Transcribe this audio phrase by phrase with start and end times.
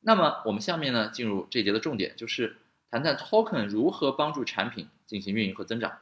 [0.00, 2.56] 那么我们下面呢进入这节的重点，就是
[2.90, 5.98] 谈谈 token 如何帮助产品进行运营和增长，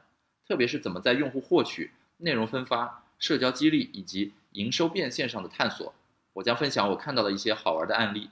[0.47, 5.93] 特别是怎么在用户获取、内容分发、社交激励以及营收变现上的探索。
[6.33, 8.29] 我将分享我看到的一些好玩的案例。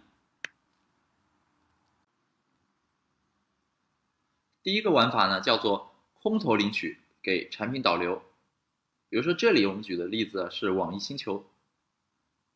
[4.64, 8.22] 第一个玩法呢叫做空投领取给产品导流，
[9.10, 11.46] 比如说这里我们举的例子是网易星球，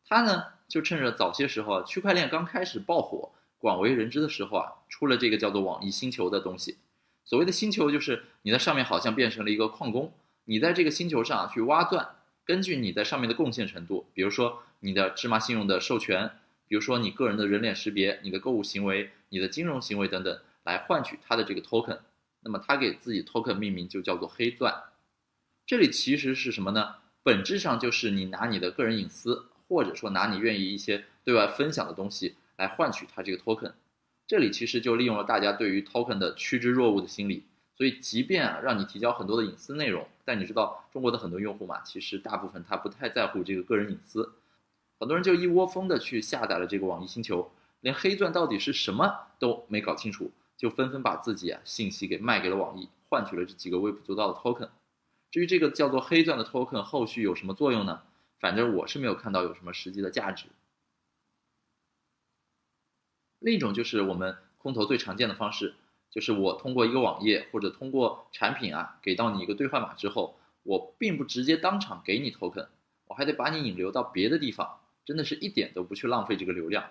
[0.06, 6.78] 它呢就趁着早些时候啊区块链刚开始爆火、广为人知的时候啊，出了这个叫做网易星球的东西。
[7.26, 10.14] 所谓的星球就是你在上面好像变成了一个矿工，
[10.46, 12.08] 你在这个星球上去挖钻。
[12.46, 16.30] 根据你在上面的贡献程度，比如说你的芝麻信用的授权，
[16.66, 21.98] 比如说你个人的人脸识别、你的购物行为、你的金融行为等等，来换取它的这个 token。
[22.40, 24.74] 那么它给自己 token 命名就叫做黑钻。
[25.66, 26.94] 这里其实是什么呢？
[27.22, 33.72] 本质上就是你拿你的个人隐私，或者说拿你愿意一些对外分享的东西来换取它这个 token。
[34.26, 37.46] 这里其实就利用了大家对于 token 的趋之若鹜的心理。
[37.74, 44.30] 所以，即便啊让你提交很多的隐私内容，但你知道中国的很多用户嘛，其实大部分他不太在乎这个个人隐私，
[45.00, 54.68] 很多人就一窝蜂的去下载了这个网易星球，连黑钻到底是什么都没搞清楚，就纷纷把自己啊信息给卖给了网易，换取了这几个微不足道的 token。
[55.30, 58.02] 至于这个叫做黑钻的 token 后续有什么作用呢？
[58.42, 60.46] 反正我是没有看到有什么实际的价值。
[63.38, 65.76] 另一种就是我们空投最常见的方式。
[66.10, 72.66] 就是我通过一个网页或者通过产品啊，给到你一个兑换码之后，我并不直接当场给你 token，
[73.06, 76.90] 我还得把你引流到别的地方，真的是一点都不去浪费这个流量。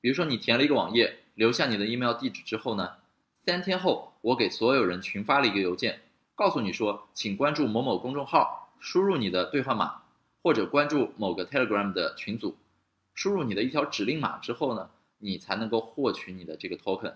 [0.00, 2.96] 比如说你填了一个网页，留下你的 email 地址之后呢，
[3.36, 6.00] 三天后我给所有人群发了一个邮件，
[6.34, 10.02] 告诉你说，请关注某某公众号，输入你的兑换码，
[10.42, 12.56] 或者关注某个 Telegram 的群组，
[13.14, 17.14] 输入你的一条指令码之后呢，你才能够获取你的这个 token。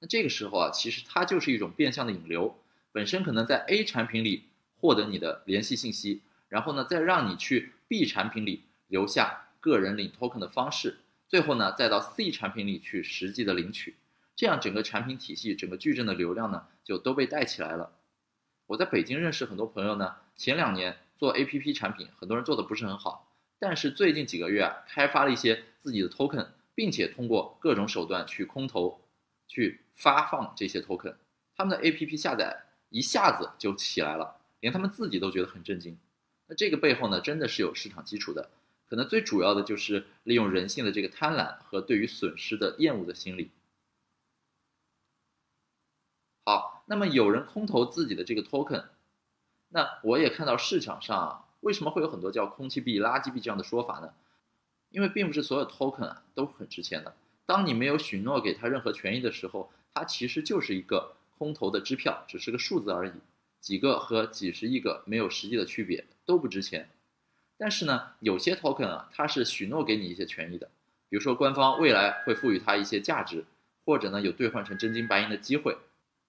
[0.00, 2.58] 那这个时候啊，其实它就是一种变相的引流，
[2.92, 4.44] 本身可能在 A 产品里
[4.80, 10.98] 获得你的联系信息，然后呢，再让你去 B 产品里留下个人领 token 的方式，
[11.28, 13.94] 最后呢，再到 C 产品里去实际的领取，
[14.34, 17.92] 这样整个产品体系、整个矩阵的流量呢，就都被带起来了。
[18.66, 29.00] 我在北京认识很多朋友呢，前两年做 APP 产品，很多人做的不是很好，但是最近几个月啊，开发了一些自己的 token，并且通过各种手段去空投。
[29.46, 31.14] 去发放这些 token，
[31.54, 35.96] 他们的 APP 下载一下子就起来了，连他们自己都觉得很震惊。
[36.46, 38.50] 那这个背后呢，真的是有市场基础的，
[38.88, 43.50] 可能最主要的就是利用人性的这个贪婪和对于损失的厌恶的心理。
[46.46, 48.82] 好，那么有人空投自己的这个 token，
[49.74, 54.14] 那我也看到市场上啊，为什么会有很多叫空气币、垃圾币这样的说法呢？
[54.90, 57.12] 因为并不是所有 token 啊都很值钱的。
[57.44, 63.12] 当你没有许诺给他任何权益的时候，它其实就是一个空头的支票，只是个数字而已，
[63.58, 66.88] 几个和几十亿个没有实际的区别，都不值钱。
[67.58, 70.68] 但是呢，有些 token 啊，它是许诺给你一些权益的，
[71.08, 73.44] 比如说官方未来会赋予它一些价值，
[73.84, 75.76] 或者呢有兑换成真金白银的机会。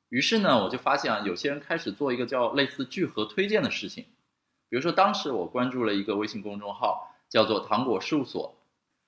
[0.10, 4.06] 于是呢，我就发现啊，有些人开始做一个叫类似聚合推荐的事情，
[4.70, 8.56] 比如说当时我关注了一个微信公众号，叫做糖果事务所。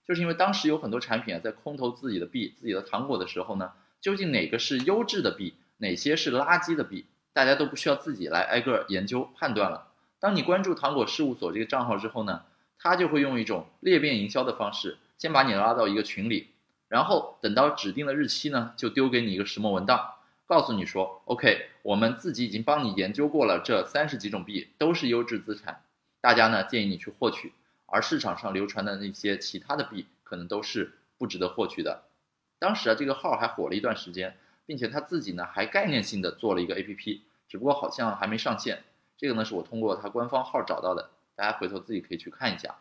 [0.08, 9.92] 就是因为当时有很多产品啊，在空投自己的币、自己的糖果的时候呢，究竟哪个是优质的币，哪些是垃圾的币，大家都不需要自己来挨个研究判断了。
[10.20, 12.44] 当你关注糖果事务所这个账号之后呢，
[12.80, 16.48] 他就会用一种裂变营销的方式，先把你拉到一个群里，
[16.88, 20.14] 然后等到指定的日期呢，就丢给你一个石墨文档，
[20.48, 25.84] 告诉你说，OK，我们自己已经帮你研究过了，这三十几种币都是优质资产，
[26.22, 27.52] 大家呢建议你去获取。
[27.86, 32.04] 而市场上流传的那些其他的币，可能都是不值得获取的。
[32.60, 37.20] 当时啊，这个号还火了一段时间，并且他自己呢还概念性的做了一个 APP，
[37.50, 38.84] 只不过好像还没上线。
[39.18, 42.76] 这个呢是我通过他官方号找到的，大家回头自己可以去看一下。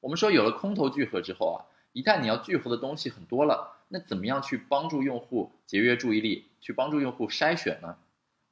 [0.00, 1.58] 我们说有了空头聚合之后啊，
[1.92, 7.98] 一旦你要聚合的东西很多了，那怎么样去帮助用户节约注意力，去帮助用户筛选呢？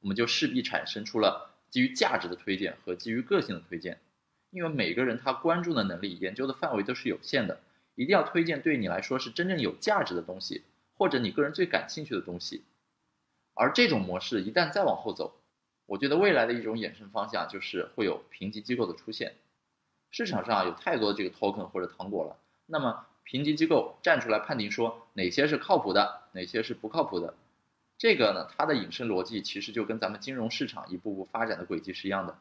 [0.01, 3.99] 我们就势必产生出了基于价值的推荐和基于个性的推荐。
[4.51, 7.59] 因为每个人他关注的能力、研究的范围都是有限的，
[7.95, 10.61] 一定要推荐对你来说是真正有价值的东西，
[10.93, 12.63] 或者你个人最感兴趣的东西。
[13.55, 15.41] 而这种模式一旦再往后走，
[15.87, 19.33] 我觉得未来的一种衍生方向就是会有评级机构的出现。
[20.11, 27.33] 市场上有太多的这个 token 或者糖果了，那么评级机构站出来判定说哪些是靠谱的，哪些是不靠谱的，
[27.97, 32.37] 这个呢，它的引申逻辑其实就跟咱们金融市场一步步发展的轨迹是一样的。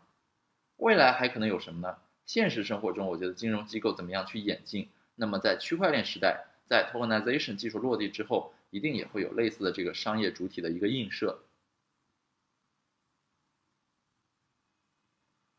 [0.76, 1.98] 未来还可能有什么呢？
[2.24, 4.88] 现实生活中，我觉得金融机构怎么样去演进？
[5.16, 11.40] 那么在区块链时代，在 tokenization 技术落地之后，一定也会有类似的这个商业主体的一个映射。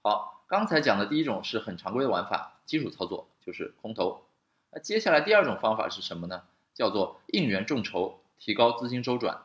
[0.02, 4.24] 好，刚才讲的第一种是很常规的玩法，基础操作就是空投。
[4.72, 6.44] 那接下来第二种方法是什么呢？
[6.74, 9.44] 叫做应援众筹，提高资金周转。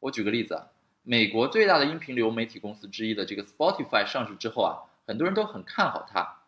[0.00, 0.66] 我举个例子啊，
[1.02, 6.40] 美国最大的音频流媒体公司之一的这个 Spotify 上市之后啊，很多人都很看好它。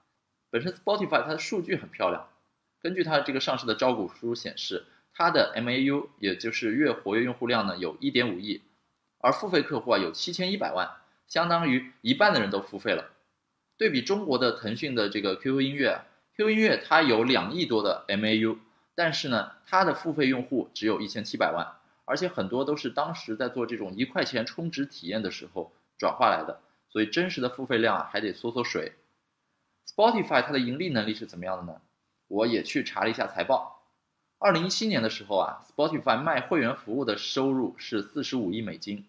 [0.51, 2.29] 本身 Spotify 它的数据很漂亮，
[2.81, 8.63] 根据它这个上市的招股书显示，它的 MAU 也就是月活跃用户量呢有1.5亿，
[9.19, 10.91] 而付费客户啊有7100万，
[11.29, 13.13] 相当于一半的人都付费了。
[13.77, 16.01] 对比中国的腾讯的这个 QQ 音乐
[16.37, 18.59] Q 音乐它有两亿多的 MAU，
[18.97, 21.65] 但是呢，它的付费用户只有一千七百万，
[22.05, 28.95] 而且很多都是当时在做这种一块钱充值体验的时候转化来的，所以真实的付费量啊还得缩缩水。
[29.87, 31.81] Spotify 它的盈利能力是怎么样的呢？
[32.27, 33.85] 我也去查了一下财报，
[34.39, 39.07] 二零一七年的时候啊，Spotify 卖会员服务的收入是四十五亿美金，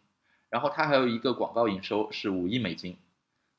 [0.52, 2.98] 然后它还有一个广告营收是五亿美金。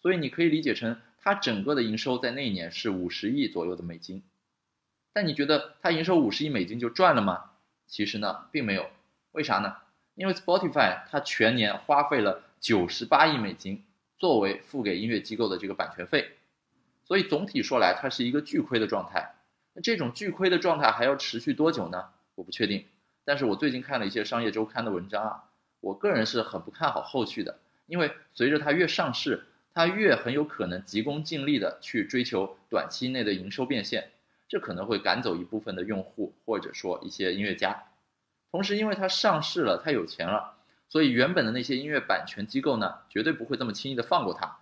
[0.00, 4.22] 所以你可以理解成，它整个的营收在那一年是五十亿左右的美金。
[5.12, 7.50] 但你觉得它营收五十亿美金就赚了吗？
[7.88, 8.88] 其实呢，并没有。
[9.32, 9.74] 为啥呢？
[10.14, 13.84] 因为 Spotify 它全年花费了九十八亿美金
[14.16, 16.30] 作为付给音乐机构的这个版权费，
[17.02, 19.34] 所以总体说来，它是一个巨亏的状态。
[19.72, 22.04] 那这种巨亏的状态还要持续多久呢？
[22.36, 22.84] 我不确定。
[23.24, 25.42] 但是我最近看了一些商业周刊的文章啊，
[25.80, 29.44] 我个人是很不看好后续的，因为随着它越上市。
[29.76, 34.10] 它越很有可能急功近利的去追求短期内的营收变现，
[34.48, 37.84] 这可能会赶走一部分的用户，或者说一些音乐家。
[38.50, 40.56] 同时，因为它上市了，它有钱了，
[40.88, 44.60] 所以原本的那些音乐版权机构呢，绝对不会这么轻易的放过它，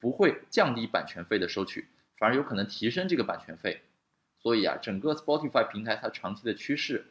[0.00, 1.86] 不会降低版权费的收取，
[2.18, 3.82] 反而有可能提升这个版权费。
[4.40, 7.06] 所以啊，整个 Spotify 平台它长期的趋势，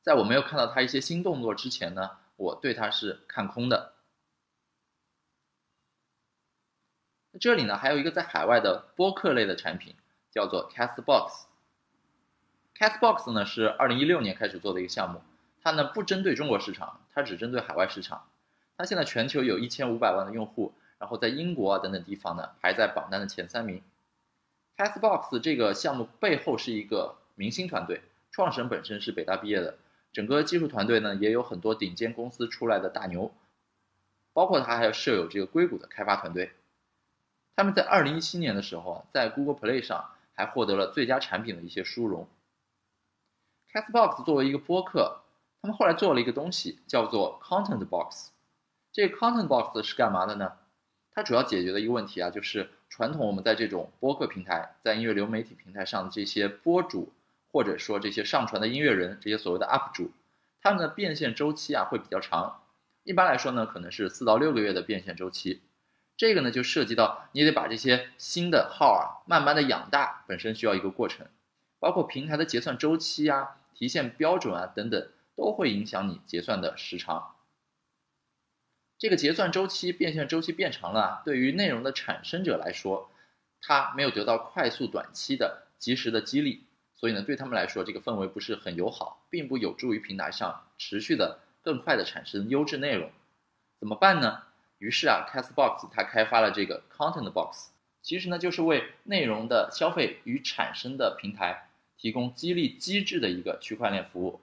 [0.00, 3.94] 在我没有看到它一些新动作之前呢，我对它是看空的。
[7.40, 9.94] 这里呢，还有一个在海外的播客类的产品，
[10.30, 11.44] 叫做 Castbox。
[12.76, 15.20] Castbox 呢是二零一六年开始做的一个项目，
[15.62, 18.28] 它呢不针对中国市场，它只针对海外市场。
[18.76, 23.82] 它现在全球有一千五百万的用户，然后在英国啊等等地方呢排在榜单的前三名。
[24.76, 28.02] Castbox 这个项目背后是一个明星团队，
[28.32, 29.76] 创始人本身是北大毕业的，
[30.12, 33.32] 整个技术团队呢也有很多顶尖公司出来的大牛，
[34.32, 36.52] 包括他还有设有这个硅谷的开发团队。
[37.58, 42.28] 他们在二零一七年的时候啊，在 Google Play 上还获得了最佳产品的一些殊荣。
[43.72, 45.22] Castbox 作为一个播客，
[45.60, 48.30] 他们后来做了一个东西叫做 Content Box。
[48.92, 50.52] 这个 Content Box 是干嘛的呢？
[51.10, 57.12] 它主要解决的一个问题啊，就是传统我们在这种播客平台，在音乐流媒体平台上的这些播主，
[57.50, 60.12] 或者说这些上传的音乐人，这些所谓的 UP 主，
[60.62, 62.60] 他们的变现周期啊会比较长。
[63.02, 65.60] 一般来说呢，可能是四到六个月的变现周期。
[66.18, 71.24] 这个呢，就涉及到你得把这些新的号啊，慢慢的养大，本身需要一个过程，
[71.78, 77.36] 包括平台的结算周期啊、提现标准啊等等，都会影响你结算的时长。
[78.98, 83.08] 这个结算周期、变现周期变长了，对于内容的产生者来说，
[83.62, 86.64] 他没有得到快速、短期的及时的激励，
[86.96, 93.08] 所以呢，对他们来说，这个氛围不是很友好，并不有助于平台上持续的、更快的产生优质内容。
[93.78, 94.42] 怎么办呢？
[94.78, 97.70] 于是啊，Castbox 它开发了这个 Content Box，
[98.00, 104.40] 其实呢就是为内容的消费与产生的平台提供激励机制的一个区块链服务。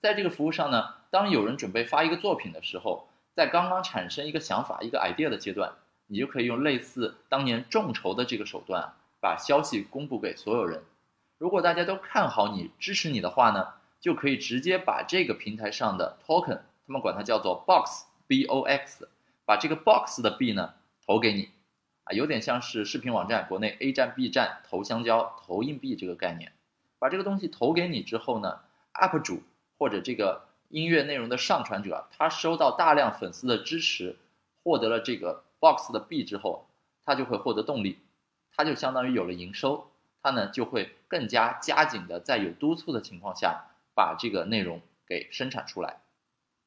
[0.00, 5.72] 在这个服务上呢，当有人准备发一个作品的时候，在刚刚产生一个想法、一个 idea 的阶段，
[6.06, 10.82] 你就可以用类似当年众筹的这个手段，把消息公布给所有人。
[11.38, 13.66] 如果大家都看好你、支持你的话呢，
[13.98, 19.08] 就可以直接把这个平台上的 token，他们管它叫做 box，b o x。
[19.46, 20.74] 把这个 box 的币呢
[21.06, 21.48] 投给你，
[22.04, 26.52] 啊，有点像是视频网站国内 A 站、B 站投香蕉、投硬币这个概念。
[26.98, 28.60] 把这个东西投给你之后呢
[28.94, 29.42] ，UP 主
[29.78, 34.16] 或者这个音乐内容的上传者，他收到大量粉丝的支持，
[34.64, 36.66] 获得了这个 box 的币之后，
[37.04, 37.98] 他就会获得动力，
[38.56, 39.88] 他就相当于有了营收，
[40.22, 45.98] 他呢就会更加加紧的在有督促的情况下把这个内容给生产出来。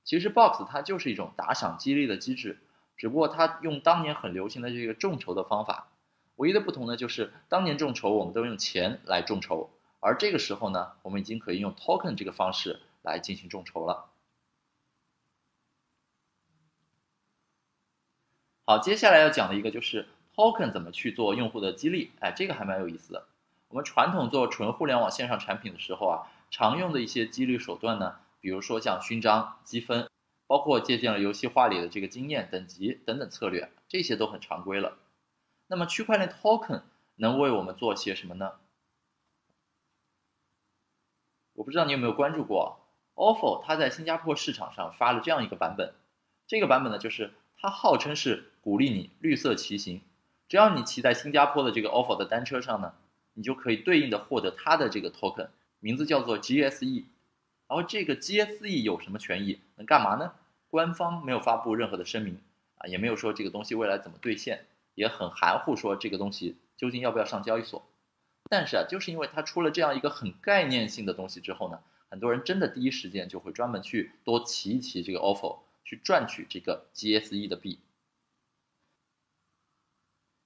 [0.05, 2.57] 其实 box 它就是一种打赏激励的机制。
[2.99, 5.87] 只不过他用当年很流行的这个众筹的方法，
[6.35, 9.69] 唯一的不同呢，就是当年众筹我们都用钱来众筹，
[10.01, 14.09] 而这个时候呢，我们已经可以用 token 这个方式来进行众筹了。
[18.65, 23.27] 好，接下来要讲的一个就是 token 怎么去做用户的激励，哎，这个还蛮有意思的。
[23.69, 30.09] 我们传统做纯互联网线上产品的时候啊，常用的一些激励手段呢，比如说像勋章、积分，
[30.49, 34.97] 包括借鉴了游戏化里的这个经验等级等等策略，这些都很常规了。
[35.67, 36.81] 那么区块链 token
[37.17, 38.53] 能为我们做些什么呢？
[41.53, 42.79] 我不知道你有没有关注过
[43.13, 45.93] ，ofo 它在新加坡市场上发了这样一个版本，
[46.47, 50.01] 这个版本呢就是它号称是鼓励你绿色骑行，
[50.47, 52.95] 只要你骑在新加坡的这个 ofo 的单车上呢，
[53.35, 57.05] 你就可以对应的获得它的这个 token，名字叫做 GSE。
[57.67, 60.33] 然后这个 GSE 有什么权益，能干嘛呢？
[60.69, 62.39] 官方没有发布任何的声明
[62.77, 67.83] 啊，也没有说这个东西未来怎么兑现，也很含糊说这个东西究竟要不要上交易所。
[68.49, 77.79] 但是啊，就是因为它出了这样一个很概念性的东西之后呢，很多人真的第一时间就会专门去多骑一骑这个 ofo，去赚取这个 GSE 的币。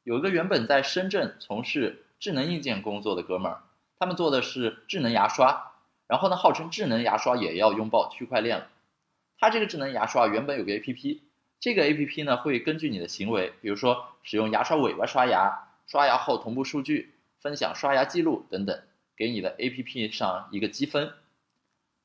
[0.04, 3.64] 有一个原本在深圳从事智能硬件工作的哥们儿，
[3.98, 5.74] 他们做的是智能牙刷，
[6.08, 8.70] 然后呢，号称智能牙刷也要拥抱区块链了。
[9.44, 11.20] 它这个智能牙刷原本有个 APP，
[11.60, 17.14] 这个 APP 呢会根据你的行为，比如说使用牙刷尾巴刷牙，刷牙后同步数据。
[17.42, 18.84] 分享刷牙记录等等，
[19.18, 21.12] 给你的 APP 上一个积分。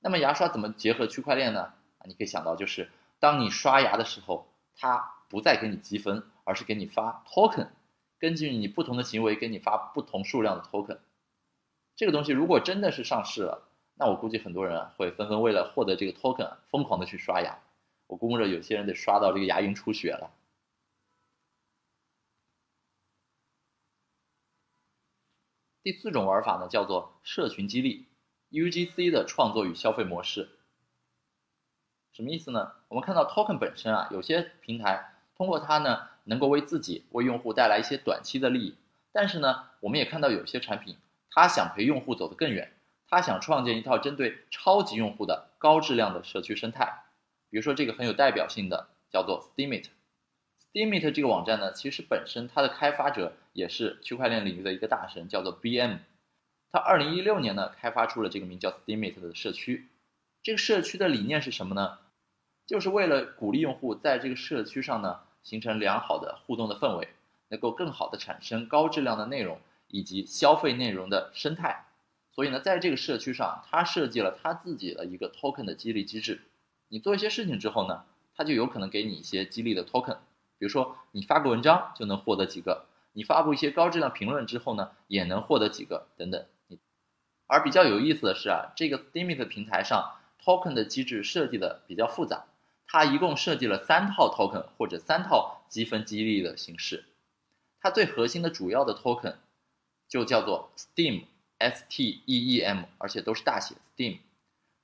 [0.00, 1.75] 那么牙刷怎么结合区块链呢？
[1.99, 2.90] 啊，你可以想到，就是
[3.21, 7.68] 当你刷牙的时候，它不再给你积分，而是给你发 token，
[8.18, 10.99] 根据你不同的行为给你发不同数量的 token。
[11.95, 13.67] 这个东西如果真的是上市了，
[13.98, 17.58] 那我估计很多人啊会纷纷为了获得这个 token 疯狂的去刷牙。
[18.06, 20.30] 我估摸着有些人得刷到这个牙龈出血了。
[25.82, 28.06] 第四种玩法呢，叫做社群激励
[28.50, 30.48] （UGC） 的创作与消费模式。
[32.12, 32.72] 什么意思呢？
[32.88, 38.76] 我们看到 token 本身啊，有些平台通过它呢，能够为自己、为用户带来一些短期的利益。
[39.12, 40.96] 但是呢，我们也看到有些产品，
[41.30, 42.77] 它想陪用户走得更远，
[43.08, 47.04] 他想创建一套针对超级用户的高质量的社区生态。
[47.50, 49.86] 比如说这个很有代表性的，叫做 Steemit。
[50.70, 56.00] Steemit 这个网站呢，其实本身它的开发者也是区块链领域的一个大神，叫做 BM。
[56.70, 59.88] 他二零一六年呢，开发出了这个名叫 Steemit 的社区。
[60.42, 61.98] 这个社区的理念是什么呢？
[62.66, 67.08] 就是为了鼓励用户在这个社区上呢，形成良好的互动的氛围，
[67.48, 71.86] 能够更好的产生高质量的内容以及消费内容的生态。
[72.38, 76.40] 所以呢，在这个社区上，他设计了他自己的一个 token 的激励机制。
[76.87, 78.04] 你做一些事情之后呢，
[78.37, 80.18] 他就有可能给你一些激励的 token。
[80.57, 86.47] 比如说，你发个文章就能获得几个；你发布一些高质量评论之后呢，也能获得几个等等。
[87.49, 92.45] 而比较有意思的是啊，这个 Steemit 平台上 token 的机制设计的比较复杂，
[92.87, 97.04] 它一共设计了三套 token 或者三套积分激励的形式。
[97.80, 99.35] 它最核心的主要的 token
[100.09, 101.25] 就叫做 Steam
[101.58, 104.18] S T E E M，而且都是大写 Steam。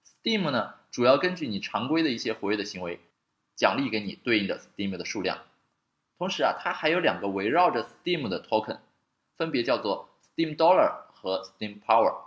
[0.05, 3.01] Steam 呢，主要根据你常规的一些活跃的行为，
[3.57, 5.39] 奖励给你对应的 Steam 的数量。
[6.19, 8.79] 同时啊，它还有两个围绕着 Steam 的 token，
[9.37, 12.25] 分别叫做 Steam Dollar 和 Steam Power。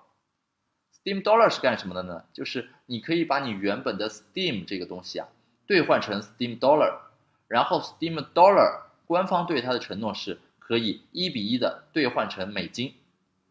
[0.94, 2.26] Steam Dollar 是干什么的呢？
[2.34, 5.28] 就是你可以把你原本的 Steam 这个东西啊，
[5.66, 7.00] 兑换成 Steam Dollar，
[7.48, 12.94] 然后 Steam Dollar 官方对它的承诺是可以一比一的兑换成美金。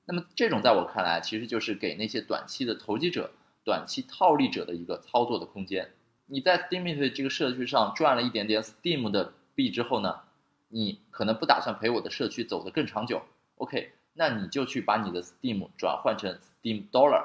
[0.06, 3.32] 那么这种在我看来，其实就是给那些短期的投机者、
[3.64, 5.92] 短期套利者的一个操作的空间。
[6.26, 10.20] 你在 Steemit 这个社区上赚了一点点 Steam 的币之后呢？
[10.68, 13.22] 你可能不打算陪我的社区走得更长久
[13.56, 13.92] ，OK？
[14.14, 17.24] 那你就去把你的 Steam 转换成 Steam Dollar，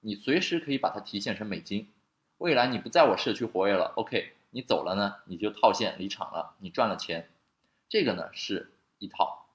[0.00, 1.88] 你随时可以把它提现成美金。
[2.38, 4.32] 未来你不在我社区活跃了，OK？
[4.50, 7.28] 你走了呢，你就套现离场了，你赚了钱。
[7.88, 9.48] 这个呢是一套。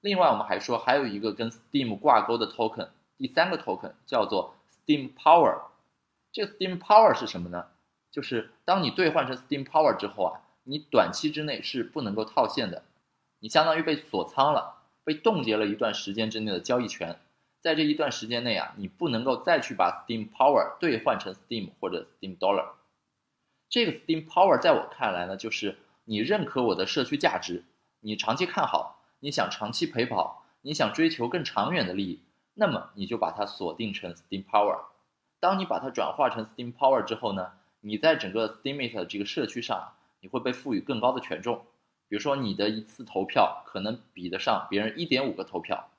[0.00, 5.62] 另外我们还说还有一个跟 Steam 挂钩的 token，第三个 token 叫做 Steam Power。
[6.32, 7.66] 这个 Steam Power 是什么呢？
[8.10, 10.40] 就是当你兑换成 Steam Power 之后啊。
[10.68, 12.82] 你短期之内是不能够套现的，
[13.38, 17.20] 你相当于被锁仓了，被冻结了一段时间之内的交易权。
[17.60, 22.70] 在这一段时间内啊，你不能够再去把 Steam Power 兑换成 Steam 或者 Steam Dollar。
[23.68, 27.62] 这个 Steam Power 在我看来呢，就是你认可我的社区价值，
[28.00, 28.95] 你长期看好，
[29.26, 32.20] 你想长期陪跑，你想追求更长远的利益，
[32.54, 34.78] 那么你就把它锁定成 Steam Power。
[35.40, 39.94] 当你把它转化成 Steam Power 之后呢，你在整个 Steamit 这个社区上。
[40.20, 41.66] 你会被赋予更高的权重，
[42.08, 45.90] 比如说你的一次投票可能比得上别人一点五个投票，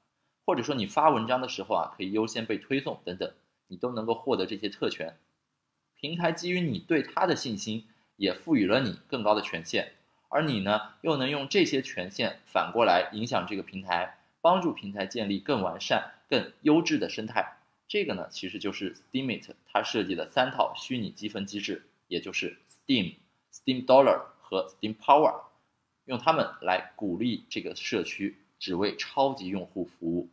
[0.46, 3.32] 或者说你发文章的时候啊可以优先被推送等等，
[3.68, 5.18] 你都能够获得这些特权。
[5.96, 9.94] 平台基于你对它的信心，也赋予了你更高的权限，
[10.30, 17.58] 而你呢又能用这些权限反过来影响这个平台，帮助平台建立更完善、更优质的生态。
[17.88, 23.16] 这个呢，其实就是 Steamit 它设计的三套虚拟积分机制，也就是 Steam、
[23.54, 25.44] Steam Dollar 和 Steam Power，
[26.04, 30.28] 用它们来鼓励这个社区只为超级用户服务。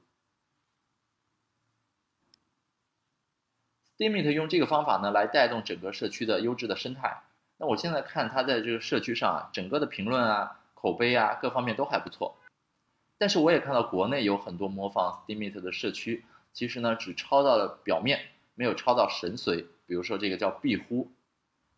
[3.96, 7.22] Steamit 用这个方法呢，来带动整个社区的优质的生态。
[7.64, 12.36] 那我现在看他在这个社区上啊，整个的评论啊、口碑啊，各方面都还不错。
[13.16, 18.20] 但是我也看到国内有很多模仿 Steemit 的社区，其实呢只抄到了表面，
[18.54, 19.64] 没有抄到神髓。
[19.86, 21.10] 比如说这个叫壁呼，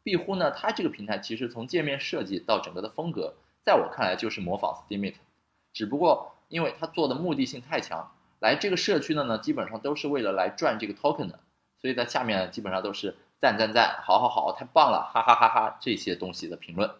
[0.02, 5.14] 壁呼呢，它这个平台其实从界面设计到整个的风格，在我看来就是模仿 Steemit，
[5.72, 11.38] 只不过因为它做的目的性太强，来这个社区的呢，基本上都是为了来赚这个 token 的。
[11.80, 16.90] 所以在下面基本上都是赞赞赞，好好好，太棒了，哈哈哈哈这些东西的评论。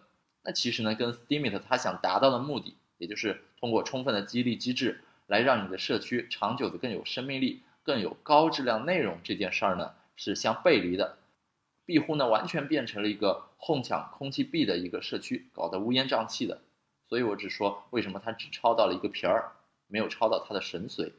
[0.43, 11.17] 那其实呢，跟 Steemit 它想达到的目的，也就是通过充分的激励机制，来让你的社区长久的更有生命力，更有高质量内容这件事儿呢，是相背离的。
[11.85, 16.61] 庇护呢，完全变成了一个哄抢空气币的一个社区，搞得乌烟瘴气的。
[17.09, 19.53] 所以我只说为什么它只抄到了一个皮儿，
[19.87, 21.13] 没有抄到它的神髓。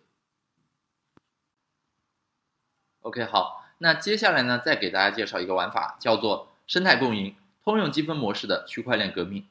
[3.00, 9.46] OK，好，那接下来呢，再给大家介绍一个玩法，叫做生态共赢、通用积分模式的区块链革命。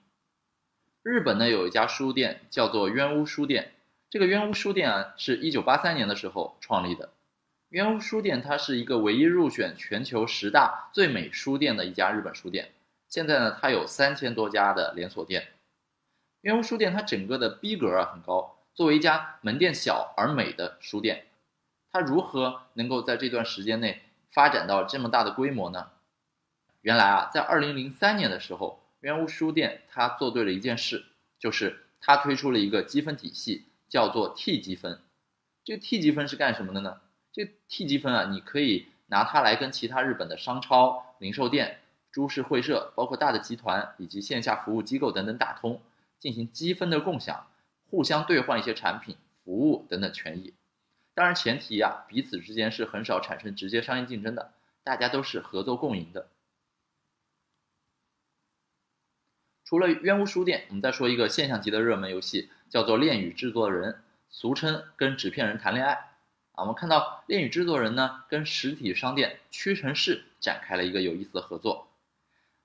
[1.01, 3.72] 日本呢有一家书店叫做渊屋书店，
[4.10, 7.10] 这个渊屋书店啊是一九八三年的时候创立的。
[7.69, 12.74] 渊屋书店它是一个唯一入选全球十大最美书店的一家日本书店，
[13.07, 15.48] 现在呢它有三千多家的连锁店。
[16.41, 21.27] 渊屋书店它整个的逼格啊很高，作为一家门店小而美的书店。
[21.89, 24.01] 它如何能够在这段时间内
[24.38, 25.88] 发展到这么大的规模呢？
[26.82, 31.06] 原来啊，在二零零三年的时候，冤屋书店它做对了一件事，
[31.39, 35.00] 就是它推出了一个积分体系，叫做 T 积分。
[35.63, 37.01] 这个 T 积分是干什么的呢？
[37.34, 41.80] 这个 T 积分啊，你可以拿它来跟其他日本的商超、零售店、
[42.12, 45.82] 株式会社，包括大的集团以及线下服务机构等等打通，
[46.19, 47.47] 进行积分的共享，
[47.89, 50.54] 互相兑换一些产品、服务等等权益。
[51.17, 54.53] 当然，前提呀，彼此之间是很少产生直接商业竞争的，
[54.84, 56.27] 大家都是合作共赢的。
[59.65, 63.93] 除了冤屋书店，我们再说一个现象级的热门游戏，叫做《恋与制作人》，
[64.30, 65.93] 俗称跟纸片人谈恋爱。
[66.51, 71.88] 啊，我们看到《恋与制作人》呢，跟实体商店屈臣氏展开了一个有意思的合作。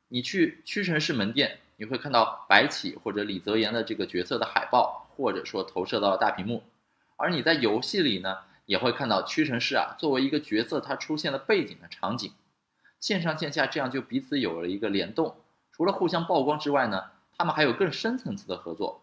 [0.09, 6.63] 你去屈臣氏门店，你会看到白起或者李泽言的这个角色的海报，或者说投射到了大屏幕。
[7.17, 12.33] 而你在游戏里呢，也会看到屈臣氏啊作为一个角色，它出现的背景的场景，
[13.01, 15.37] 线上线下这样就彼此有了一个联动。
[15.71, 19.03] 除了互相曝光之外呢，他们还有更深层次的合作，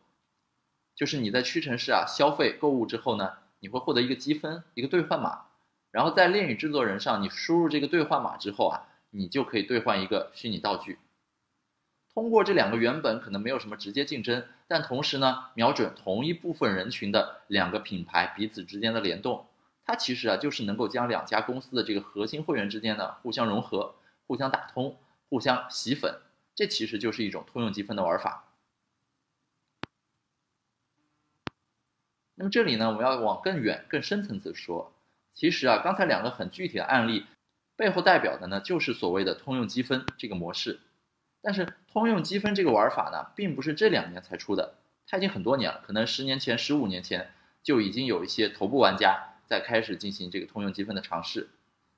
[0.95, 5.45] 就是你在屈臣氏啊消费购物之后呢，你会获得一个积分，一个兑换码，
[5.91, 10.99] 然后在恋与制作人上你输入这个兑换码之后啊，你就可以兑换一个虚拟道具。
[12.13, 19.45] 通过这两个原本可能没有什么直接竞争，但同时呢，瞄准同一部分人群的两个品牌彼此之间的联动，
[19.85, 23.95] 它其实啊就是能够将两家公司的这个核心会员之间呢互相融合、
[24.27, 24.97] 互相打通、
[25.29, 26.19] 互相洗粉，
[26.55, 28.45] 这其实就是一种通用积分的玩法。
[32.35, 34.93] 那么这里呢，我们要往更远、更深层次说，
[35.33, 37.27] 其实啊，刚才两个很具体的案例
[37.75, 40.79] 背后代表的呢，就是所谓的通用积分这个模式。
[41.41, 44.75] 但是通用积分这个玩法呢，并不是这两年才出的，
[45.07, 47.31] 它已经很多年了，可能十年前、十五年前
[47.63, 51.49] 就已经有一些头部玩家在开始进行这个通用积分的尝试。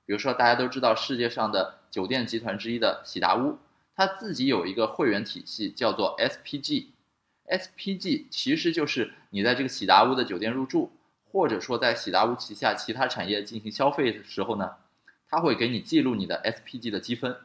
[0.05, 3.57] 比如说，大家都知道世界上的酒店集团之一的喜达屋，
[3.95, 6.87] 它自己有一个会员体系，叫做 SPG。
[7.45, 10.91] SPG 其实就是你在这个喜达屋的酒店入住，
[11.25, 14.75] 或者说在喜达屋旗下其他产业进行消费的时候呢，
[15.27, 17.35] 它会给你记录你的 SPG 的积分。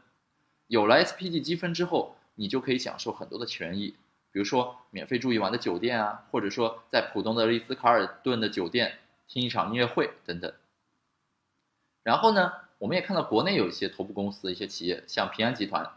[0.69, 3.95] 有了 SPG 积分之后，你就可以享受很多的权益，
[4.33, 8.99] 比如说免费住一晚的酒店啊，或者说在浦东的丽思卡尔顿的酒店
[9.29, 10.53] 听一场音乐会等等。
[12.03, 15.89] 然后呢，我们也看到国内有一些头部公司的、一些企业，像平安集团，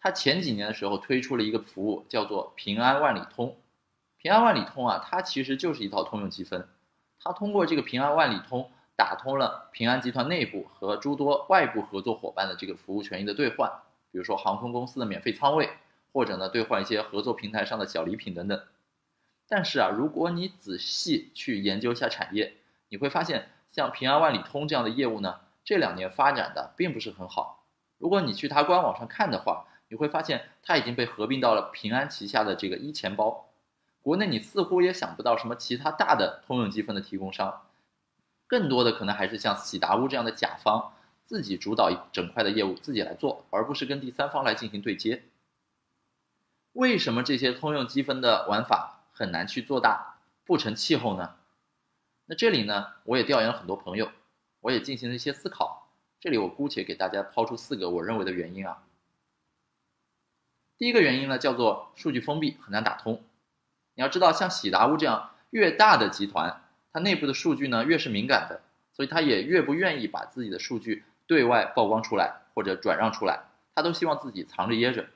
[0.00, 3.56] 它前几年的时候推出了一个服务，叫做平安万里通。
[4.18, 6.66] 平安万里通啊，它其实就是一套通用积分，
[7.22, 13.70] 它通过这个平安万里通打通了平安集团内部和诸多外部合作伙伴的这个服务权益的兑换。
[14.10, 15.70] 比如说航空公司的免费舱位，
[16.12, 18.62] 或者呢兑换一些合作平台上的小礼品等等。
[19.48, 22.54] 但是啊，如果你仔细去研究一下产业，
[22.88, 27.64] 你会发现像平安万里通这样的业务呢，这两年发展的并不是很好。
[27.98, 33.46] 如果你去它官网上看的话，你会发现它已经被合并到了平安旗下的这个一钱包。
[34.02, 37.62] 国内你似乎也想不到什么其他大的通用积分的提供商。
[38.48, 40.92] 更多的可能还是像喜达屋这样的甲方
[41.26, 45.24] 自己主导一整块的业务，自己来做，而不是跟第三方来进行对接。
[46.72, 51.34] 为什么这些通用积分的玩法很难去做大，不成气候呢？
[52.26, 54.12] 那这里呢，我也调研了很多朋友，
[54.60, 55.88] 我也进行了一些思考。
[56.20, 58.84] 这里我姑且给大家抛出四个我认为的原因啊。
[60.76, 63.22] 第一个原因呢，叫做数据封闭，很难打通。
[63.94, 66.62] 你要知道，像喜达屋这样越大的集团，
[66.92, 68.60] 它内部的数据呢越是敏感的，
[68.92, 75.06] 所以它也越不愿意把自己的数据对外曝光出来或者转让出来，他都希望自己藏着掖着。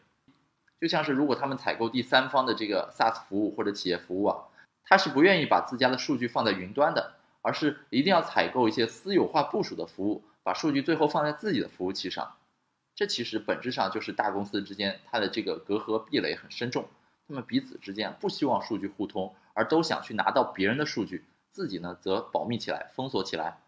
[0.80, 4.38] 就像是如果他们采购第三方的这个 SaaS 服务或者企业服务啊，
[4.84, 12.34] 他是不愿意把自家的数据放在云端的，而是一定要采购一些私有化部署的服务，把数据最后放在自己的服务器上。
[12.94, 16.86] 这其实本质上就是大公司之间它的这个隔阂壁垒很深重，
[17.28, 23.58] 他们彼此之间不希望数据互通，而都想去拿到别人的数据，自己呢则保密起来、封锁起来。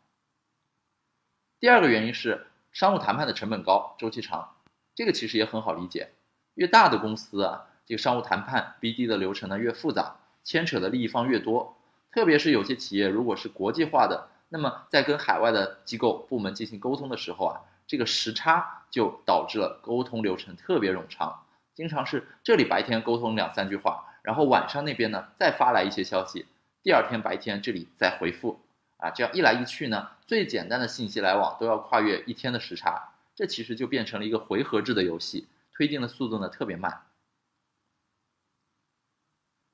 [1.63, 4.57] 第二个原因是商务谈判的成本高、周期长，
[4.97, 6.09] 这个其实也很好理解。
[6.55, 11.77] 越大的公司啊，这个商务谈判 BD 的流程呢越复杂，牵扯的利益方越多。
[12.11, 21.45] 特别是有些企业如果是国际化的，那么在跟海外的机构部门进行沟通的时候啊，这个时差就导致了沟通流程特别冗长，
[21.77, 26.47] 经常是这里白天沟通两三句话，然后晚上那边呢再发来一些消息，
[26.83, 28.59] 第二天白天这里再回复，
[29.03, 35.49] 啊，这样一来一去呢，最简单的信息来往都要跨越一天的时差，这其实就变成了一个回合制的游戏。
[35.75, 37.03] 推进的速度呢特别慢。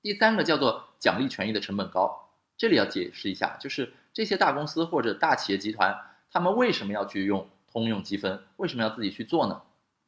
[0.00, 5.94] 第三个叫做奖励权益的成本高，这里要解释一下，就是这些大公司或者大企业集团，
[6.30, 8.42] 他们为什么要去用通用积分？
[8.56, 9.60] 为什么要自己去做呢？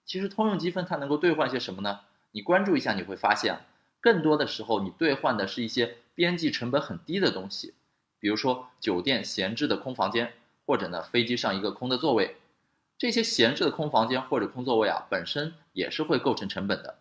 [0.07, 2.01] 其实通用积分它能够兑换些什么呢？
[2.31, 3.59] 你关注一下，你会发现，
[4.01, 7.75] 更多的时候你兑换的是一些边际成本很低的东西，
[8.21, 10.33] 比如说酒店闲置的空房间，
[10.67, 12.37] 或者呢飞机上一个空的座位。
[12.99, 16.99] 这些闲置的空房间或者空座位啊，本身也是会构成成本的。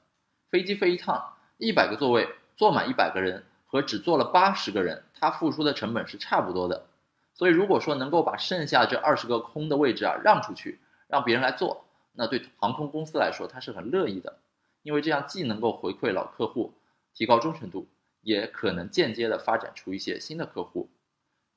[0.49, 6.86] 飞机飞一趟，一百个座位坐满一百个人，和只坐了八十个人，它付出的成本是差不多的。
[7.34, 14.39] 所以，如果说能够把剩下这二十个空的位置啊让出去，让别人来坐，那对航空公司来说，它是很乐意的，
[14.84, 16.73] 因为这样既能够回馈老客户，
[17.13, 17.88] 提高忠诚度，
[18.21, 20.89] 也可能间接的发展出一些新的客户。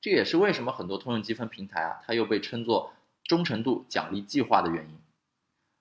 [0.03, 2.91] 这也是为什么很多通用积分平台啊，它又被称作。
[3.23, 4.97] 忠诚度奖励计划的原因。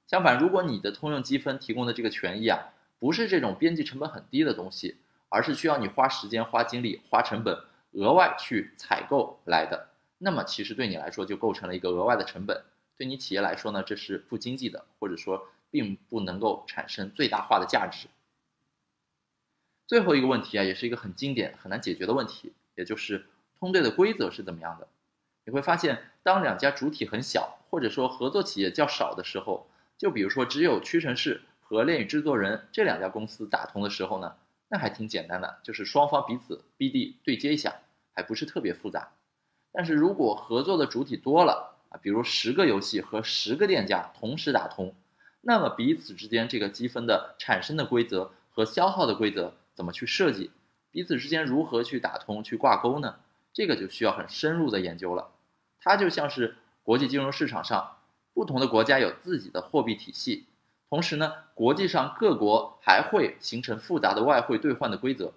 [0.07, 12.63] 相反，如果你的通用积分提供的这个权益啊，不是这种边际成本很低的东西，而是需要你花时间、花精力、花成本额外去采购来的，那么其实对你来说就构成了一个额外的成本。
[12.97, 18.07] 对你企业来说呢，这是不经济的，或者说并不能够产生最大化的价值。
[19.89, 23.27] 最后一个问题啊，也是一个很经典、很难解决的问题，也就是
[23.63, 24.89] 通兑的规则是怎么样的？
[25.45, 34.35] 你会发现，当两家主体很小，或者说合作企业较少的时候，就比如说只有屈臣氏和恋与制作人这两家公司打通的时候呢，
[34.67, 37.73] 那还挺简单的，就是双方彼此 BD 对接一下，
[38.13, 39.13] 还不是特别复杂。
[39.71, 44.93] 但是如果合作的主体多了啊，比如十个游戏和十个店家同时打通，
[45.41, 50.51] 那么彼此之间这个积分的产生的规则和消耗的规则怎么去设计？
[50.91, 53.15] 彼此之间如何去打通、去挂钩呢？
[53.53, 55.31] 这个就需要很深入的研究了，
[55.79, 57.97] 它就像是国际金融市场上
[58.33, 60.47] 不同的国家有自己的货币体系，
[60.89, 65.35] 同时呢，国际上各国还会形成复杂的外汇兑换的规则，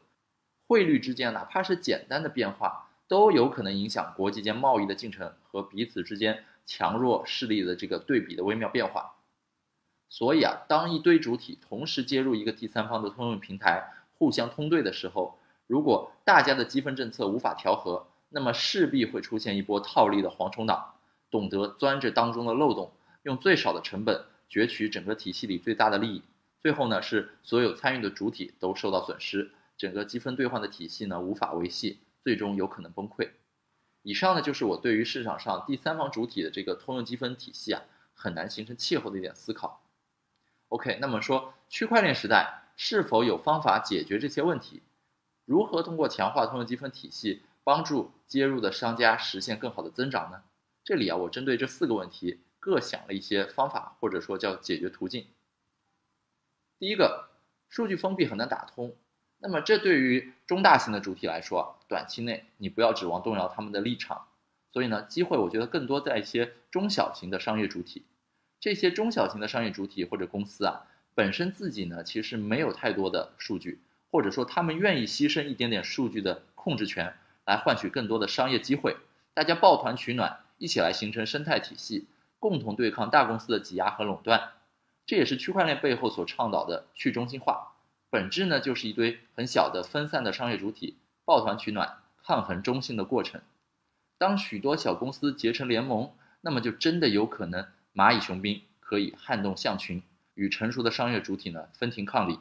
[0.68, 9.16] 汇率之间哪怕是简单的变化，都有可能影响国际间贸易的进程和彼此之间强弱势力的这个对比的微妙变化。
[10.08, 20.94] 所以啊，当一堆主体同时接入一个第三方的通用平台，互相通兑的时候，如果大家的积分政策无法调和，那么势必会出现一波套利的蝗虫党，
[21.32, 22.92] 懂得钻这当中的漏洞，
[23.24, 26.22] 用最少的成本攫取整个体系里最大的利益。
[26.60, 33.30] 最后呢，是所有参与的主体都受到损失，整个积分兑换的体系呢无法维系，最终有可能崩溃。
[34.02, 37.82] 以上呢就是我对于市场上第三方主体的这个通用积分体系啊
[38.14, 39.82] 很难形成气候的一点思考。
[40.70, 44.82] OK，那么说区块链时代是否有方法解决这些问题？
[45.46, 50.44] 如何通过强化通用积分体系，帮助接入的商家实现更好的增长呢？
[50.84, 55.28] 这里啊，我针对这四个问题各想了一些方法，或者说叫解决途径。
[56.78, 57.30] 第一个，
[57.70, 58.96] 数据封闭很难打通，
[59.38, 64.28] 那么这对于中大型的主体来说，短期内你不要指望动摇他们的立场。
[64.72, 68.06] 所以呢，机会我觉得更多在一些中小型的商业主体，
[68.60, 73.80] 这些中小型的商业主体或者公司啊，本身自己呢其实没有太多的数据。
[74.16, 77.14] 或者说，他们愿意牺牲一点点数据的控制权，
[77.46, 78.96] 来换取更多的商业机会，
[79.34, 82.08] 大家抱团取暖，一起来形成生态体系，
[82.40, 84.54] 共同对抗大公司的挤压和垄断。
[85.06, 87.74] 这也是区块链背后所倡导的去中心化，
[88.10, 93.42] 本质呢就是一堆很小的分散的商业主体抱团取暖、抗衡中心的过程。
[94.18, 100.02] 当许多小公司结成联盟，那么就真的有可能蚂蚁雄兵可以撼动象群，
[100.36, 102.40] 与成熟的商业主体呢分庭抗礼。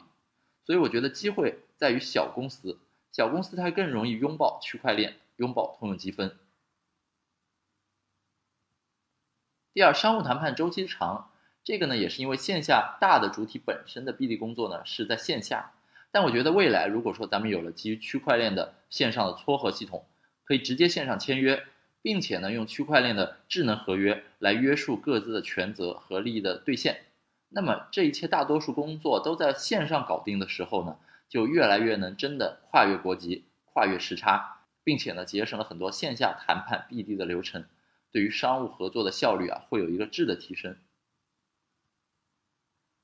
[0.63, 2.79] 所以我觉得机会在于小公司，
[3.11, 6.37] 小公司它更容易拥抱区块链，拥抱通用积分。
[9.73, 11.31] 第二，商务谈判周期长。
[11.63, 15.73] 这个呢，也是因为线下大的主体本身的 BD 工作呢是在线下，
[16.11, 20.05] 但我觉得未来如果说咱们有了基于区块链的线上的撮合系统，
[20.43, 21.65] 可以直接线上签约，
[22.03, 27.01] 并且呢用区块链的智能合约来约束各自的权责和利益的兑现，
[27.49, 37.65] 那么这一切大多数工作都在线上搞定的时候呢，就越来越能真的跨越国籍、跨越时差，并且呢节省了很多线下谈判 BD 的流程，
[38.11, 40.77] 对于商务合作的效率啊会有一个质的提升。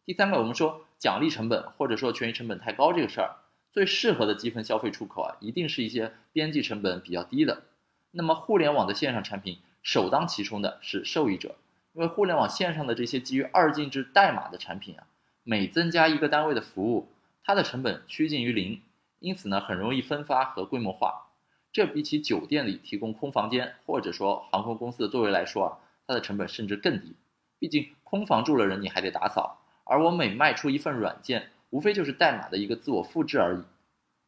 [0.06, 3.36] 第三个，我们说奖励成本或者说权益成本太高这个事儿，
[3.70, 7.64] 最适合的积分消费出口啊，一定是一些边际成本比较低的。
[8.12, 11.56] 那么互联网的线上产品首当其冲的是受益者，
[11.94, 15.08] 因为互联网线上的这些基于二进制代码的产品啊，
[15.44, 17.08] 每增加一个单位的服务，
[17.44, 18.82] 它的成本趋近于零，
[19.20, 21.28] 因此呢，很容易分发和规模化。
[21.72, 27.16] 这比起酒店里提供空房间或者说航空公司的座位来说啊，它的成本甚至更低。
[27.60, 29.62] 毕竟空房住了人，你还得打扫。
[29.84, 33.64] 而我每卖出一份软件，无非就是代码的一个自我复制而已。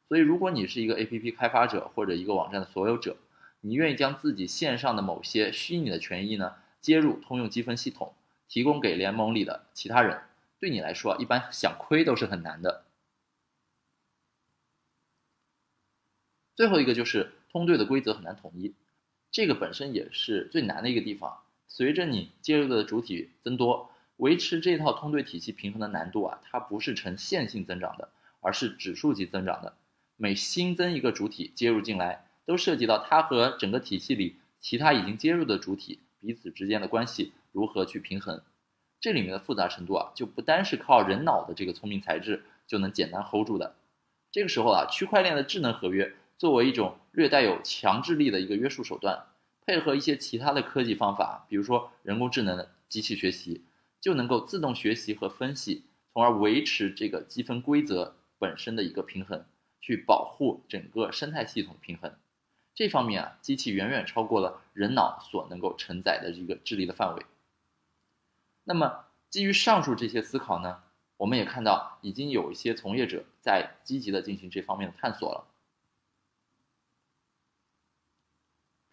[0.08, 3.18] 所以，如果你是一个 APP 开发者或者一个网站的所有者，
[3.62, 8.14] 你愿意将自己线上的某些虚拟的权益呢接入通用积分系统，
[8.48, 10.22] 提供给联盟里的其他人，
[10.60, 12.84] 对你来说啊，一般想亏都是很难的。
[16.56, 18.74] 最后一个就是通兑的规则很难统一，
[19.32, 21.40] 这个本身也是最难的一个地方。
[21.68, 23.90] 随着你接入的主体增多。
[24.18, 28.10] 维持这套通兑体系平衡的难度啊，它不是呈线性增长的，
[28.42, 29.76] 而是指数级增长的。
[30.18, 38.40] 每新增一个主体接入进来，都涉及到它和整个体系里其他已经接入的主体彼此之间的关系如何去平衡。
[39.02, 43.76] 这里面的复杂程度啊，就不单是靠人脑的这个聪明才智就能简单 hold 住的。
[44.32, 46.14] 这个时候啊，区块链的智能合约
[46.44, 49.28] 作为一种略带有强制力的一个约束手段，
[49.66, 53.64] 配合一些其他的科技方法，比如说人工智能的机器学习。
[54.02, 59.46] 就能够自动学习和分析，从而维持这个积分规则本身的一个平衡，
[59.80, 62.14] 去保护整个生态系统平衡。
[62.76, 67.26] 这方面啊，机器远远超过了人脑所能够承载的一个智力的范围。
[68.66, 70.84] 那么，基于上述这些思考呢，
[71.16, 75.48] 我们也看到已经有一些从业者在积极的进行这方面的探索了。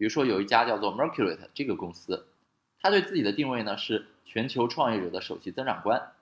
[0.01, 2.25] 比如说，有一家叫做 Mercurate 这个公司，
[2.79, 4.07] 它对自己的定位呢是。
[4.25, 6.13] 全球创业者的首席增长官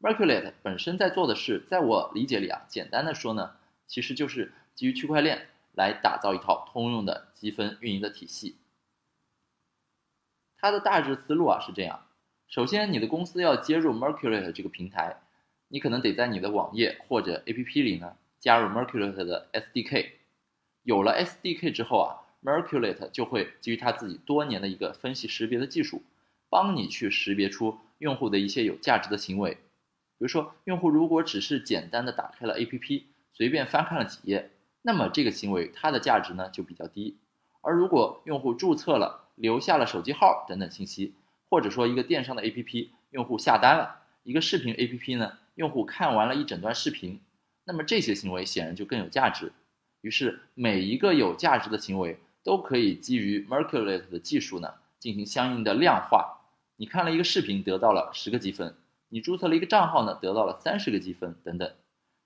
[0.00, 3.56] ，Merculate 本身在做的事，在我理解里啊，简单的说呢，
[3.86, 8.56] 其实就是基于区块链来打造一套通用的积分运营的体系。
[10.56, 12.06] 它的大致思路啊是这样：
[12.48, 15.20] 首先，你的公司要接入 Merculate 这个平台，
[15.68, 20.12] 你可能得在你的网页或者 APP 里呢加入 Merculate 的 SDK。
[20.84, 26.02] 有了 SDK 之后啊，Merculate 就会基于它自己多年的一个分析识别的技术。
[26.52, 29.58] 帮你去识别出用户的一些有价值的行为，比
[30.18, 34.50] 如说，用户如果只是简单的打开了 APP，随便翻看了几页，
[34.82, 37.16] 那么这个行为它的价值呢就比较低。
[37.60, 41.14] 而如果用户注册了，留下了手机号等等信息，
[41.48, 47.20] 或者说一个电商的 APP，用户下单了一个视频 APP 呢，用户看完了一整段视频，
[47.62, 49.52] 那么这些行为显然就更有价值。
[50.00, 56.38] 于是每一个有价值的行为都可以基于 Merculate 的技术呢进行相应的量化。
[56.76, 58.74] 你看了一个视频得到了十个积分，
[59.08, 61.70] 你注册了一个账号呢得到了三十个积分等等。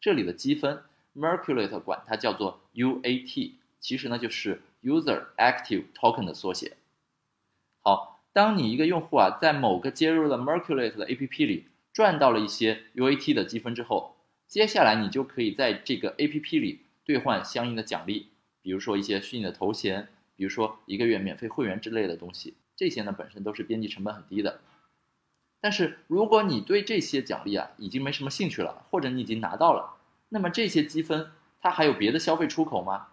[0.00, 0.82] 这里的积分
[1.16, 6.76] ，Merculate 管它叫做 UAT，其实呢就是 User Active Token 的缩写。
[7.82, 18.28] 好，当你一个用户啊在某个接入了 Merculate 的 APP 里赚到了一些 UAT 的积分之后，接下来你就可以在这个 APP 里兑换相应的奖励，
[18.64, 22.54] 比如说一些虚拟的头衔，比如说一个月免费会员之类的东西。
[22.74, 24.62] 这些呢本身都是边际成本很低的，
[25.60, 29.94] 但是如果你对这些奖励啊已经没什么兴趣了，或者你已经拿到了，
[30.30, 33.08] 那么这些积分它还有别的消费出口吗？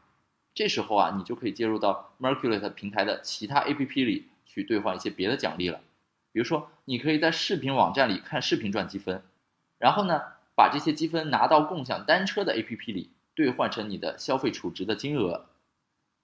[0.53, 5.81] 这时候啊你就可以接入到 Merculate 平台的其他 APP 里去兑换一些别的奖励了，
[6.31, 9.21] 比如说你可以在视频网站里看视频赚积分，
[9.77, 10.21] 然后呢
[10.55, 15.47] 把这些积分拿到共享单车的 APP 里兑换成你的消费储值的金额。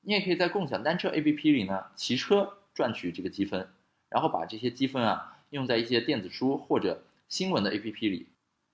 [0.01, 3.67] 你也可以在共享单车 APP 里呢骑车赚取这个积分，
[4.09, 8.27] 然后把这些积分啊用在一些电子书或者新闻的 APP 里，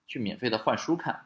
[0.05, 1.25] 去免费的换书看。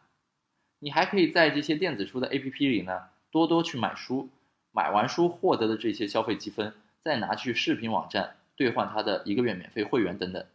[0.80, 4.30] 你还可以在这些电子书的 APP 里呢多多去买书，
[4.72, 10.46] 买完书获得的这些消费积分，再拿去视频网站兑换它的一个月免费会员等等。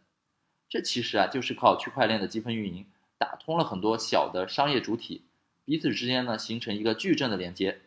[0.69, 2.85] 这其实啊就是靠区块链的积分运营，
[3.17, 5.21] 打通了很多小的商业主体，
[5.65, 7.79] 彼此之间呢形成一个矩阵的连接。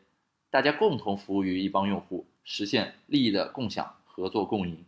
[0.50, 4.84] 大家共同服务于一帮用户，实现利益的共享、合作共赢。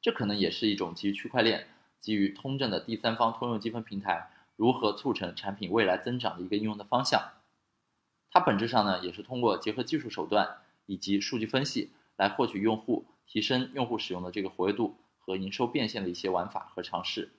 [0.00, 1.66] 这可能也是一种基于区块链、
[2.00, 7.32] 基于通证的第三方通用积分平台如何促成产品未来增长的一个应用的方向。
[8.30, 17.32] 它本质上呢，也是通过结合技术手段以及数据分析来获取用户、提升用户使用的这个活跃度和营收变现的一些玩法和尝试。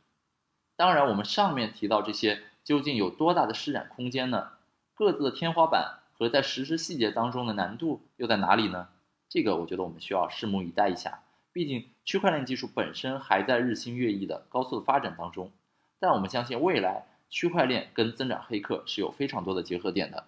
[0.75, 4.51] 当然，我们上面提到这些究竟有多大的施展空间呢？
[4.93, 5.97] 各自的天花板。
[6.21, 8.89] 和在实施细节当中的难度又在哪里呢？
[9.27, 11.23] 这个我觉得我们需要拭目以待一下。
[11.51, 15.51] 毕竟区块链技术本身还在日新月异的高速的发展当中，
[15.99, 20.27] 但我们相信未来区块链跟增长黑客是有非常多的结合点的。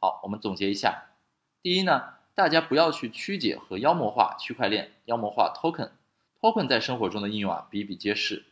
[0.00, 1.10] 好，我们总结一下：
[1.62, 8.44] 第一呢，大家不要去曲解和妖魔化区块链，妖魔化 token，token 在生活中的应用啊比比皆是。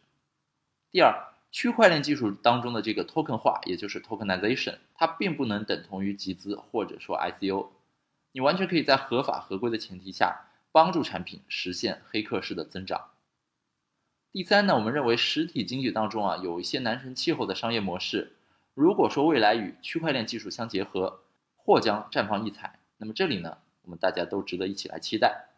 [0.92, 1.31] 第二。
[1.52, 7.68] 区块链技术当中的这个 token 化，也就是 tokenization，它并不能等同于集资或者说 ICO。
[8.32, 13.10] 你完全可以在合法合规的前提下，帮助产品实现黑客式的增长。
[14.32, 18.32] 第三呢，我们认为实体经济当中啊，有一些男神气候的商业模式，
[18.72, 21.20] 如果说未来与区块链技术相结合，
[21.54, 22.78] 或将绽放异彩。
[22.96, 25.51] 那么这里呢，我们大家都值得一起来期待。